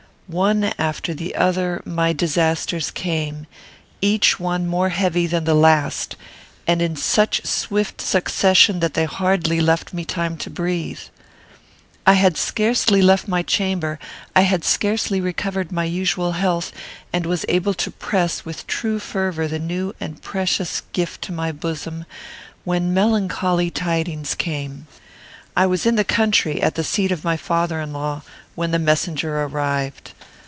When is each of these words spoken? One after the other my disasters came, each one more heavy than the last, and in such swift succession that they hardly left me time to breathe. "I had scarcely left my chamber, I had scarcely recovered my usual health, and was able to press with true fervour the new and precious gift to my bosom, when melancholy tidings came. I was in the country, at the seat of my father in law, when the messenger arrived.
One 0.31 0.63
after 0.77 1.13
the 1.13 1.35
other 1.35 1.81
my 1.83 2.13
disasters 2.13 2.89
came, 2.89 3.47
each 3.99 4.39
one 4.39 4.65
more 4.65 4.87
heavy 4.87 5.27
than 5.27 5.43
the 5.43 5.53
last, 5.53 6.15
and 6.65 6.81
in 6.81 6.95
such 6.95 7.45
swift 7.45 7.99
succession 7.99 8.79
that 8.79 8.93
they 8.93 9.03
hardly 9.03 9.59
left 9.59 9.93
me 9.93 10.05
time 10.05 10.37
to 10.37 10.49
breathe. 10.49 11.01
"I 12.07 12.13
had 12.13 12.37
scarcely 12.37 13.01
left 13.01 13.27
my 13.27 13.43
chamber, 13.43 13.99
I 14.33 14.43
had 14.43 14.63
scarcely 14.63 15.19
recovered 15.19 15.69
my 15.69 15.83
usual 15.83 16.31
health, 16.31 16.71
and 17.11 17.25
was 17.25 17.43
able 17.49 17.73
to 17.73 17.91
press 17.91 18.45
with 18.45 18.65
true 18.67 18.99
fervour 18.99 19.49
the 19.49 19.59
new 19.59 19.93
and 19.99 20.21
precious 20.21 20.81
gift 20.93 21.23
to 21.23 21.33
my 21.33 21.51
bosom, 21.51 22.05
when 22.63 22.93
melancholy 22.93 23.69
tidings 23.69 24.33
came. 24.33 24.87
I 25.57 25.65
was 25.65 25.85
in 25.85 25.95
the 25.97 26.05
country, 26.05 26.61
at 26.61 26.75
the 26.75 26.83
seat 26.85 27.11
of 27.11 27.25
my 27.25 27.35
father 27.35 27.81
in 27.81 27.91
law, 27.91 28.21
when 28.55 28.71
the 28.71 28.79
messenger 28.79 29.43
arrived. 29.43 30.13